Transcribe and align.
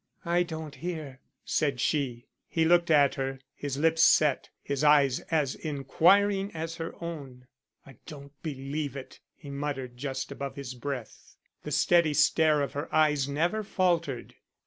"I 0.25 0.41
don't 0.41 0.73
hear," 0.73 1.19
said 1.45 1.79
she. 1.79 2.25
He 2.49 2.65
looked 2.65 2.89
at 2.89 3.13
her, 3.21 3.37
his 3.53 3.77
lips 3.77 4.01
set, 4.01 4.49
his 4.63 4.83
eyes 4.83 5.19
as 5.29 5.53
inquiring 5.53 6.49
as 6.55 6.77
her 6.77 6.95
own. 7.03 7.45
"I 7.85 7.97
don't 8.07 8.31
believe 8.41 8.95
it," 8.97 9.19
he 9.35 9.51
muttered 9.51 9.97
just 9.97 10.31
above 10.31 10.55
his 10.55 10.73
breath. 10.73 11.35
The 11.61 11.71
steady 11.71 12.15
stare 12.15 12.63
of 12.63 12.73
her 12.73 12.91
eyes 12.91 13.29
never 13.29 13.61
faltered. 13.61 14.33